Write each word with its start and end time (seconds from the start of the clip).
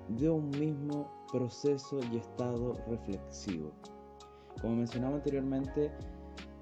de 0.09 0.29
un 0.31 0.51
mismo 0.51 1.11
proceso 1.33 2.01
y 2.13 2.19
estado 2.19 2.75
reflexivo. 2.89 3.73
Como 4.61 4.77
mencionaba 4.77 5.17
anteriormente, 5.17 5.91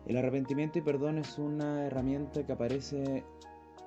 el 0.06 0.16
arrepentimiento 0.16 0.78
y 0.78 0.82
perdón 0.82 1.18
es 1.18 1.38
una 1.38 1.86
herramienta 1.86 2.44
que 2.46 2.52
aparece 2.52 3.24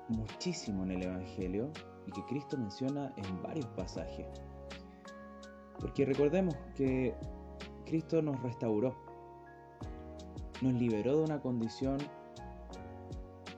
muchísimo 0.08 0.84
en 0.84 0.92
el 0.92 1.02
Evangelio 1.04 1.70
y 2.06 2.12
que 2.12 2.24
Cristo 2.26 2.56
menciona 2.56 3.12
en 3.16 3.42
varios 3.42 3.66
pasajes. 3.68 4.26
Porque 5.80 6.04
recordemos 6.04 6.54
que 6.76 7.14
Cristo 7.86 8.22
nos 8.22 8.40
restauró, 8.42 8.94
nos 10.62 10.74
liberó 10.74 11.16
de 11.16 11.24
una 11.24 11.40
condición 11.40 11.98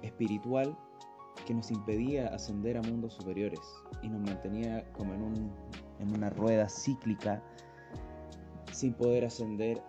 espiritual 0.02 0.76
que 1.46 1.52
nos 1.54 1.70
impedía 1.70 2.28
ascender 2.28 2.78
a 2.78 2.82
mundos 2.82 3.14
superiores 3.14 3.60
y 4.02 4.08
nos 4.08 4.22
mantenía 4.22 4.90
como 4.92 5.12
en, 5.12 5.52
una 6.14 6.30
rueda 6.30 6.68
cíclica 6.68 7.42
sin 8.72 8.94
poder 8.94 9.24
ascender 9.24 9.82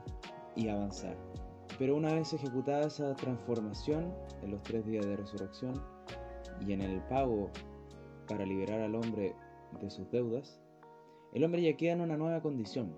y 0.56 0.68
avanzar. 0.68 1.18
Pero 1.80 1.96
una 1.96 2.14
vez 2.14 2.34
ejecutada 2.34 2.88
esa 2.88 3.16
transformación 3.16 4.14
en 4.42 4.52
los 4.52 4.62
tres 4.64 4.86
días 4.86 5.06
de 5.06 5.18
resurrección 5.18 5.82
y 6.66 6.74
en 6.74 6.82
el 6.82 7.02
pago 7.04 7.50
para 8.28 8.46
liberar 8.46 8.82
al 8.82 8.96
hombre 8.96 9.36
de 9.82 9.90
sus 9.90 10.10
deudas, 10.12 10.62
el 11.34 11.44
hombre 11.44 11.62
ya 11.62 11.76
queda 11.76 11.94
en 11.94 12.02
una 12.02 12.18
nueva 12.18 12.42
condición, 12.42 12.96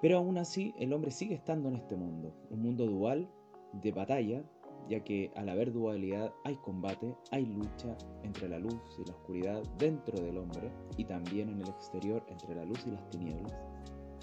pero 0.00 0.18
aún 0.18 0.38
así, 0.38 0.74
el 0.78 0.92
hombre 0.92 1.10
sigue 1.10 1.34
estando 1.34 1.68
en 1.68 1.76
este 1.76 1.96
mundo, 1.96 2.34
un 2.50 2.62
mundo 2.62 2.86
dual 2.86 3.28
de 3.72 3.92
batalla, 3.92 4.42
ya 4.88 5.04
que 5.04 5.30
al 5.36 5.48
haber 5.48 5.72
dualidad 5.72 6.32
hay 6.44 6.56
combate, 6.56 7.14
hay 7.30 7.46
lucha 7.46 7.96
entre 8.22 8.48
la 8.48 8.58
luz 8.58 8.80
y 8.98 9.08
la 9.08 9.14
oscuridad 9.14 9.62
dentro 9.78 10.20
del 10.20 10.38
hombre 10.38 10.72
y 10.96 11.04
también 11.04 11.48
en 11.50 11.60
el 11.60 11.68
exterior 11.68 12.24
entre 12.28 12.54
la 12.54 12.64
luz 12.64 12.84
y 12.86 12.90
las 12.90 13.08
tinieblas. 13.10 13.54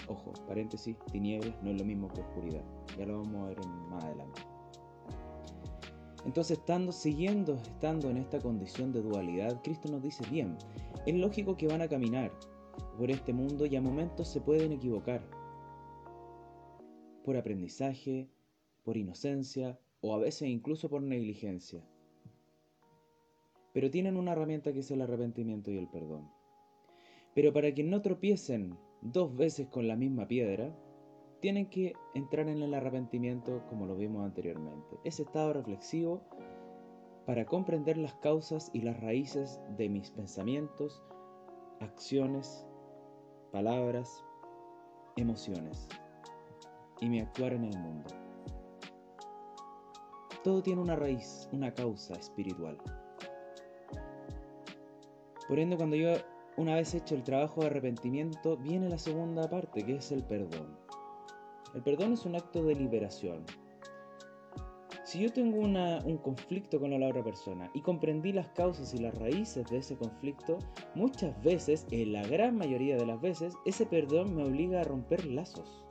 Ojo, 0.07 0.33
paréntesis, 0.47 0.95
tinieblas 1.11 1.55
no 1.61 1.71
es 1.71 1.77
lo 1.77 1.85
mismo 1.85 2.07
que 2.09 2.21
oscuridad, 2.21 2.63
ya 2.97 3.05
lo 3.05 3.21
vamos 3.21 3.43
a 3.43 3.47
ver 3.49 3.57
más 3.89 4.03
adelante. 4.03 4.41
Entonces, 6.25 6.57
estando, 6.57 6.91
siguiendo, 6.91 7.53
estando 7.55 8.09
en 8.09 8.17
esta 8.17 8.39
condición 8.39 8.91
de 8.91 9.01
dualidad, 9.01 9.61
Cristo 9.63 9.89
nos 9.89 10.03
dice, 10.03 10.25
bien, 10.29 10.57
es 11.05 11.15
lógico 11.15 11.55
que 11.55 11.67
van 11.67 11.81
a 11.81 11.87
caminar 11.87 12.31
por 12.97 13.09
este 13.09 13.31
mundo 13.31 13.65
y 13.65 13.75
a 13.77 13.81
momentos 13.81 14.27
se 14.27 14.41
pueden 14.41 14.73
equivocar, 14.73 15.21
por 17.27 17.35
aprendizaje, 17.35 18.29
por 18.85 18.95
inocencia 18.95 19.77
o 19.99 20.15
a 20.15 20.17
veces 20.17 20.47
incluso 20.47 20.87
por 20.87 21.01
negligencia. 21.01 21.83
Pero 23.73 23.91
tienen 23.91 24.15
una 24.15 24.31
herramienta 24.31 24.71
que 24.71 24.79
es 24.79 24.91
el 24.91 25.01
arrepentimiento 25.01 25.69
y 25.69 25.77
el 25.77 25.89
perdón. 25.89 26.31
Pero 27.35 27.51
para 27.51 27.73
que 27.73 27.83
no 27.83 28.01
tropiecen 28.01 28.77
dos 29.01 29.35
veces 29.35 29.67
con 29.67 29.89
la 29.89 29.97
misma 29.97 30.29
piedra, 30.29 30.73
tienen 31.41 31.69
que 31.69 31.95
entrar 32.15 32.47
en 32.47 32.61
el 32.61 32.73
arrepentimiento 32.73 33.61
como 33.67 33.87
lo 33.87 33.97
vimos 33.97 34.23
anteriormente. 34.23 34.97
Ese 35.03 35.23
estado 35.23 35.51
reflexivo 35.51 36.21
para 37.25 37.45
comprender 37.45 37.97
las 37.97 38.13
causas 38.13 38.71
y 38.73 38.83
las 38.83 39.01
raíces 39.01 39.59
de 39.75 39.89
mis 39.89 40.11
pensamientos, 40.11 41.03
acciones, 41.81 42.65
palabras, 43.51 44.23
emociones 45.17 45.89
y 47.01 47.09
mi 47.09 47.19
actuar 47.19 47.53
en 47.53 47.65
el 47.65 47.77
mundo. 47.77 48.09
Todo 50.43 50.61
tiene 50.61 50.81
una 50.81 50.95
raíz, 50.95 51.49
una 51.51 51.73
causa 51.73 52.13
espiritual. 52.13 52.77
Por 55.47 55.59
ende, 55.59 55.77
cuando 55.77 55.95
yo 55.95 56.13
una 56.57 56.75
vez 56.75 56.93
hecho 56.93 57.15
el 57.15 57.23
trabajo 57.23 57.61
de 57.61 57.67
arrepentimiento, 57.67 58.57
viene 58.57 58.89
la 58.89 58.97
segunda 58.97 59.49
parte, 59.49 59.85
que 59.85 59.95
es 59.95 60.11
el 60.11 60.23
perdón. 60.23 60.77
El 61.73 61.83
perdón 61.83 62.13
es 62.13 62.25
un 62.25 62.35
acto 62.35 62.63
de 62.63 62.75
liberación. 62.75 63.45
Si 65.03 65.19
yo 65.19 65.31
tengo 65.31 65.59
un 65.59 66.17
conflicto 66.17 66.79
con 66.79 66.99
la 66.99 67.07
otra 67.07 67.23
persona 67.23 67.71
y 67.73 67.81
comprendí 67.81 68.33
las 68.33 68.49
causas 68.49 68.93
y 68.93 68.97
las 68.97 69.15
raíces 69.15 69.65
de 69.69 69.77
ese 69.77 69.95
conflicto, 69.95 70.59
muchas 70.95 71.41
veces, 71.43 71.87
en 71.91 72.11
la 72.11 72.27
gran 72.27 72.57
mayoría 72.57 72.97
de 72.97 73.05
las 73.05 73.21
veces, 73.21 73.53
ese 73.65 73.85
perdón 73.85 74.35
me 74.35 74.43
obliga 74.43 74.81
a 74.81 74.83
romper 74.83 75.25
lazos 75.25 75.86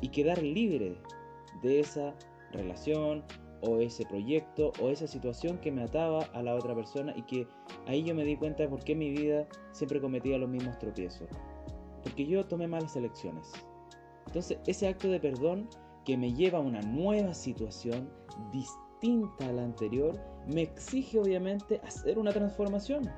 y 0.00 0.08
quedar 0.08 0.42
libre 0.42 0.96
de 1.62 1.80
esa 1.80 2.14
relación 2.52 3.24
o 3.66 3.78
ese 3.78 4.04
proyecto 4.04 4.72
o 4.80 4.90
esa 4.90 5.06
situación 5.06 5.58
que 5.58 5.72
me 5.72 5.82
ataba 5.82 6.24
a 6.34 6.42
la 6.42 6.54
otra 6.54 6.74
persona 6.74 7.14
y 7.16 7.22
que 7.22 7.46
ahí 7.86 8.02
yo 8.02 8.14
me 8.14 8.24
di 8.24 8.36
cuenta 8.36 8.62
de 8.62 8.68
por 8.68 8.82
qué 8.84 8.94
mi 8.94 9.10
vida 9.10 9.46
siempre 9.72 10.00
cometía 10.00 10.38
los 10.38 10.48
mismos 10.48 10.78
tropiezos. 10.78 11.28
Porque 12.02 12.26
yo 12.26 12.44
tomé 12.46 12.66
malas 12.66 12.96
elecciones. 12.96 13.50
Entonces 14.26 14.58
ese 14.66 14.88
acto 14.88 15.08
de 15.08 15.20
perdón 15.20 15.68
que 16.04 16.16
me 16.16 16.34
lleva 16.34 16.58
a 16.58 16.62
una 16.62 16.82
nueva 16.82 17.32
situación 17.32 18.10
distinta 18.52 19.48
a 19.48 19.52
la 19.52 19.64
anterior 19.64 20.18
me 20.46 20.62
exige 20.62 21.18
obviamente 21.18 21.80
hacer 21.84 22.18
una 22.18 22.32
transformación. 22.32 23.10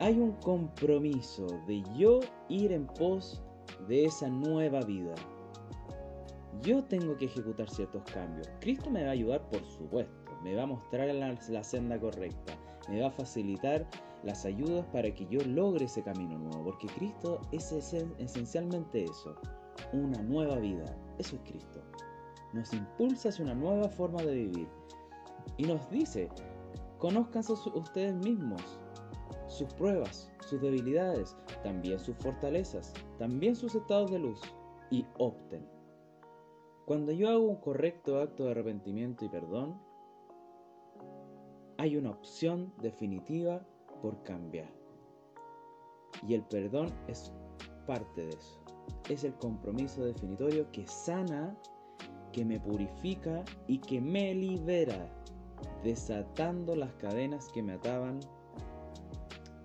Hay 0.00 0.18
un 0.18 0.32
compromiso 0.36 1.46
de 1.66 1.82
yo 1.96 2.20
ir 2.48 2.72
en 2.72 2.86
pos 2.86 3.42
de 3.88 4.04
esa 4.04 4.28
nueva 4.28 4.80
vida. 4.80 5.14
Yo 6.62 6.84
tengo 6.84 7.16
que 7.16 7.26
ejecutar 7.26 7.70
ciertos 7.70 8.02
cambios. 8.12 8.48
Cristo 8.60 8.90
me 8.90 9.02
va 9.02 9.10
a 9.10 9.12
ayudar, 9.12 9.48
por 9.48 9.64
supuesto. 9.64 10.12
Me 10.42 10.54
va 10.54 10.64
a 10.64 10.66
mostrar 10.66 11.08
la, 11.14 11.64
senda 11.64 11.98
correcta. 11.98 12.54
Me 12.88 13.00
va 13.00 13.08
a 13.08 13.12
facilitar 13.12 13.88
las 14.24 14.44
ayudas 14.44 14.84
para 14.86 15.14
que 15.14 15.26
yo 15.26 15.40
logre 15.46 15.86
ese 15.86 16.02
camino 16.02 16.38
nuevo. 16.38 16.64
Porque 16.64 16.88
Cristo 16.88 17.40
es 17.52 17.72
esencialmente 17.72 19.04
eso. 19.04 19.36
Una 19.92 20.22
nueva 20.22 20.56
vida. 20.56 20.84
Eso 21.18 21.36
es 21.36 21.42
Cristo. 21.50 21.80
Nos 22.52 22.72
impulsa 22.74 23.28
hacia 23.28 23.44
una 23.44 23.54
nueva 23.54 23.88
forma 23.88 24.22
de 24.22 24.34
vivir. 24.34 24.68
Y 25.56 25.64
nos 25.64 25.88
dice, 25.90 26.28
conózcanse 26.98 27.52
ustedes 27.52 28.14
mismos, 28.14 28.78
sus 29.50 29.72
pruebas, 29.74 30.30
sus 30.46 30.60
debilidades, 30.60 31.36
también 31.62 31.98
sus 31.98 32.16
fortalezas, 32.16 32.94
también 33.18 33.56
sus 33.56 33.74
estados 33.74 34.10
de 34.10 34.18
luz, 34.18 34.40
y 34.90 35.04
opten. 35.18 35.66
Cuando 36.86 37.12
yo 37.12 37.28
hago 37.28 37.46
un 37.46 37.56
correcto 37.56 38.20
acto 38.20 38.44
de 38.44 38.52
arrepentimiento 38.52 39.24
y 39.24 39.28
perdón, 39.28 39.80
hay 41.78 41.96
una 41.96 42.10
opción 42.10 42.72
definitiva 42.78 43.64
por 44.02 44.22
cambiar. 44.22 44.70
Y 46.26 46.34
el 46.34 46.42
perdón 46.44 46.92
es 47.06 47.32
parte 47.86 48.22
de 48.22 48.30
eso. 48.30 48.60
Es 49.08 49.24
el 49.24 49.34
compromiso 49.34 50.04
definitorio 50.04 50.70
que 50.72 50.86
sana, 50.86 51.56
que 52.32 52.44
me 52.44 52.60
purifica 52.60 53.44
y 53.66 53.78
que 53.78 54.00
me 54.00 54.34
libera, 54.34 55.08
desatando 55.82 56.74
las 56.76 56.92
cadenas 56.94 57.48
que 57.48 57.62
me 57.62 57.74
ataban 57.74 58.20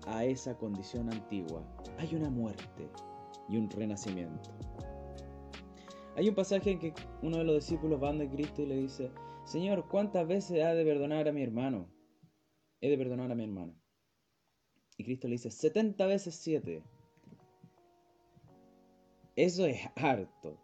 a 0.06 0.24
esa 0.24 0.56
condición 0.56 1.12
antigua. 1.12 1.62
Hay 1.98 2.14
una 2.14 2.30
muerte 2.30 2.88
y 3.48 3.56
un 3.56 3.70
renacimiento. 3.70 4.50
Hay 6.16 6.28
un 6.28 6.34
pasaje 6.34 6.70
en 6.70 6.78
que 6.78 6.94
uno 7.22 7.38
de 7.38 7.44
los 7.44 7.56
discípulos 7.56 8.02
va 8.02 8.12
de 8.12 8.30
Cristo 8.30 8.62
y 8.62 8.66
le 8.66 8.76
dice, 8.76 9.10
Señor, 9.44 9.86
¿cuántas 9.88 10.26
veces 10.26 10.64
ha 10.64 10.74
de 10.74 10.84
perdonar 10.84 11.28
a 11.28 11.32
mi 11.32 11.42
hermano? 11.42 11.88
He 12.80 12.88
de 12.88 12.96
perdonar 12.96 13.30
a 13.30 13.34
mi 13.34 13.44
hermano. 13.44 13.74
Y 14.96 15.04
Cristo 15.04 15.28
le 15.28 15.32
dice, 15.32 15.50
70 15.50 16.06
veces 16.06 16.34
7. 16.36 16.82
Eso 19.36 19.66
es 19.66 19.78
harto. 19.96 20.58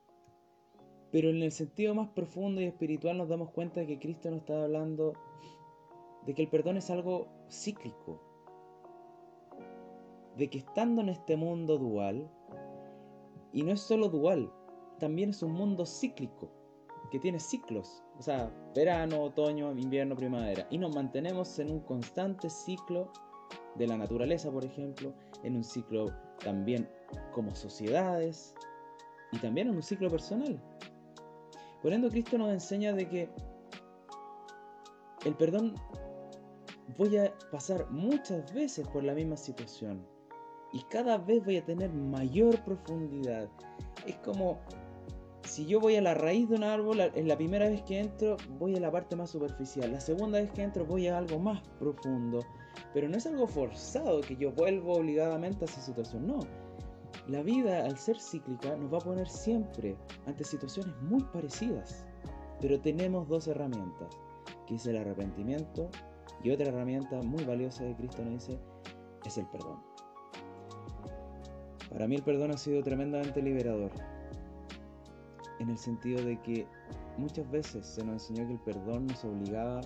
Pero 1.11 1.29
en 1.29 1.43
el 1.43 1.53
sentido 1.53 1.95
más 1.95 2.09
profundo 2.09 2.63
y 2.63 2.65
espiritual 2.65 3.19
nos 3.19 3.29
damos 3.29 3.51
cuenta 3.51 3.81
de 3.81 3.87
que 3.87 3.99
Cristo 3.99 4.31
nos 4.31 4.41
está 4.41 4.65
hablando 4.65 5.13
de 6.25 6.35
que 6.35 6.43
el 6.43 6.49
perdón 6.49 6.79
es 6.79 6.89
algo 6.91 7.29
cíclico. 7.51 8.32
De 10.37 10.49
que 10.49 10.59
estando 10.59 11.03
en 11.03 11.11
este 11.11 11.37
mundo 11.37 11.79
dual, 11.79 12.31
y 13.53 13.63
no 13.63 13.73
es 13.73 13.81
solo 13.81 14.09
dual, 14.09 14.51
también 14.99 15.31
es 15.31 15.43
un 15.43 15.53
mundo 15.53 15.85
cíclico, 15.85 16.51
que 17.11 17.19
tiene 17.19 17.39
ciclos, 17.39 18.03
o 18.19 18.23
sea, 18.23 18.51
verano, 18.75 19.23
otoño, 19.23 19.73
invierno, 19.73 20.17
primavera, 20.17 20.67
y 20.71 20.79
nos 20.79 20.95
mantenemos 20.95 21.59
en 21.59 21.71
un 21.71 21.81
constante 21.81 22.49
ciclo 22.49 23.13
de 23.75 23.87
la 23.87 23.99
naturaleza, 23.99 24.51
por 24.51 24.65
ejemplo, 24.65 25.13
en 25.43 25.57
un 25.57 25.65
ciclo 25.65 26.07
también 26.43 26.89
como 27.33 27.55
sociedades 27.55 28.55
y 29.33 29.39
también 29.39 29.69
en 29.69 29.77
un 29.77 29.83
ciclo 29.83 30.09
personal. 30.09 30.59
Por 31.83 31.93
ende, 31.93 32.09
Cristo 32.09 32.39
nos 32.39 32.51
enseña 32.51 32.95
de 32.95 33.09
que 33.09 33.29
el 35.27 35.35
perdón 35.35 35.75
voy 36.97 37.17
a 37.19 37.35
pasar 37.51 37.91
muchas 37.91 38.53
veces 38.55 38.87
por 38.89 39.05
la 39.05 39.15
misma 39.15 39.37
situación 39.37 40.07
y 40.73 40.83
cada 40.85 41.19
vez 41.19 41.45
voy 41.45 41.59
a 41.59 41.65
tener 41.65 41.93
mayor 41.93 42.63
profundidad. 42.65 43.49
Es 44.07 44.17
como 44.17 44.59
si 45.45 45.67
yo 45.67 45.81
voy 45.81 45.97
a 45.97 46.01
la 46.01 46.15
raíz 46.15 46.49
de 46.49 46.57
un 46.57 46.65
árbol, 46.65 47.01
en 47.01 47.29
la 47.29 47.37
primera 47.37 47.69
vez 47.69 47.83
que 47.83 48.01
entro 48.01 48.37
voy 48.59 48.77
a 48.77 48.81
la 48.81 48.91
parte 48.91 49.17
más 49.17 49.31
superficial, 49.31 49.93
la 49.93 50.01
segunda 50.01 50.41
vez 50.41 50.51
que 50.53 50.63
entro 50.63 50.87
voy 50.87 51.09
a 51.09 51.19
algo 51.19 51.39
más 51.39 51.61
profundo, 51.79 52.41
pero 52.95 53.09
no 53.09 53.17
es 53.17 53.27
algo 53.27 53.47
forzado 53.47 54.21
que 54.21 54.37
yo 54.37 54.53
vuelvo 54.53 54.95
obligadamente 54.95 55.65
a 55.65 55.69
esa 55.69 55.81
situación, 55.81 56.27
no. 56.27 56.41
La 57.29 57.43
vida, 57.43 57.85
al 57.85 57.99
ser 57.99 58.19
cíclica, 58.19 58.75
nos 58.77 58.93
va 58.93 58.99
a 58.99 59.03
poner 59.03 59.29
siempre 59.29 59.97
ante 60.27 60.43
situaciones 60.43 60.95
muy 61.03 61.23
parecidas. 61.25 62.05
Pero 62.61 62.81
tenemos 62.81 63.29
dos 63.29 63.47
herramientas, 63.47 64.17
que 64.67 64.77
es 64.77 64.87
el 64.87 64.97
arrepentimiento 64.97 65.89
y 66.43 66.51
otra 66.51 66.69
herramienta 66.69 67.23
muy 67.23 67.45
valiosa 67.45 67.85
de 67.85 67.95
Cristo 67.95 68.25
nos 68.25 68.47
dice, 68.47 68.59
es 69.25 69.39
el 69.39 69.47
perdón. 69.47 69.92
Para 71.93 72.09
mí 72.09 72.17
el 72.17 72.23
perdón 72.23 72.53
ha 72.53 72.57
sido 72.57 72.83
tremendamente 72.83 73.43
liberador, 73.43 73.91
en 75.59 75.69
el 75.69 75.77
sentido 75.77 76.25
de 76.25 76.41
que 76.41 76.67
muchas 77.19 77.49
veces 77.51 77.87
se 77.87 78.03
nos 78.03 78.15
enseñó 78.15 78.47
que 78.47 78.55
el 78.55 78.61
perdón 78.61 79.07
nos 79.07 79.23
obligaba 79.25 79.83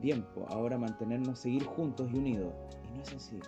tiempo, 0.00 0.46
ahora 0.48 0.76
a 0.76 0.78
mantenernos, 0.78 1.38
seguir 1.38 1.64
juntos 1.64 2.10
y 2.12 2.18
unidos. 2.18 2.52
Y 2.86 2.96
no 2.96 3.02
es 3.02 3.14
así. 3.14 3.40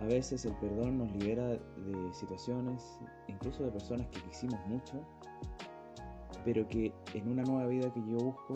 A 0.00 0.04
veces 0.06 0.44
el 0.46 0.54
perdón 0.56 0.98
nos 0.98 1.12
libera 1.12 1.46
de 1.46 1.60
situaciones, 2.12 2.98
incluso 3.28 3.62
de 3.64 3.70
personas 3.70 4.08
que 4.08 4.20
quisimos 4.22 4.58
mucho, 4.66 4.94
pero 6.44 6.66
que 6.66 6.92
en 7.14 7.28
una 7.28 7.42
nueva 7.44 7.66
vida 7.66 7.92
que 7.92 8.00
yo 8.00 8.16
busco 8.16 8.54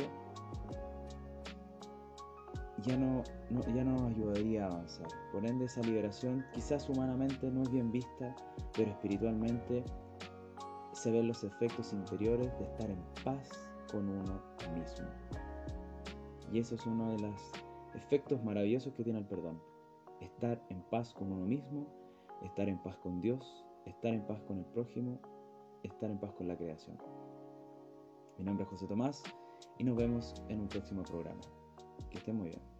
ya 2.82 2.96
no, 2.96 3.22
ya 3.74 3.84
no 3.84 3.92
nos 3.92 4.02
ayudaría 4.12 4.64
a 4.64 4.66
avanzar. 4.68 5.08
Por 5.32 5.46
ende, 5.46 5.66
esa 5.66 5.80
liberación 5.82 6.44
quizás 6.52 6.88
humanamente 6.88 7.50
no 7.50 7.62
es 7.62 7.70
bien 7.70 7.90
vista, 7.90 8.34
pero 8.74 8.90
espiritualmente 8.90 9.84
se 10.92 11.10
ven 11.10 11.28
los 11.28 11.44
efectos 11.44 11.92
interiores 11.92 12.50
de 12.58 12.64
estar 12.64 12.90
en 12.90 13.02
paz 13.24 13.48
con 13.90 14.08
uno 14.08 14.42
mismo. 14.74 15.08
Y 16.52 16.58
eso 16.58 16.74
es 16.74 16.86
uno 16.86 17.12
de 17.12 17.18
los 17.20 17.52
efectos 17.94 18.42
maravillosos 18.44 18.92
que 18.94 19.04
tiene 19.04 19.18
el 19.18 19.26
perdón 19.26 19.60
estar 20.20 20.62
en 20.70 20.82
paz 20.82 21.12
con 21.14 21.32
uno 21.32 21.46
mismo, 21.46 21.86
estar 22.42 22.68
en 22.68 22.78
paz 22.82 22.96
con 22.98 23.20
Dios, 23.20 23.64
estar 23.84 24.12
en 24.12 24.26
paz 24.26 24.40
con 24.42 24.58
el 24.58 24.64
prójimo, 24.66 25.20
estar 25.82 26.10
en 26.10 26.18
paz 26.18 26.32
con 26.32 26.48
la 26.48 26.56
creación. 26.56 26.98
Mi 28.38 28.44
nombre 28.44 28.64
es 28.64 28.70
José 28.70 28.86
Tomás 28.86 29.22
y 29.78 29.84
nos 29.84 29.96
vemos 29.96 30.34
en 30.48 30.60
un 30.60 30.68
próximo 30.68 31.02
programa. 31.02 31.40
Que 32.10 32.18
estén 32.18 32.36
muy 32.36 32.48
bien. 32.48 32.75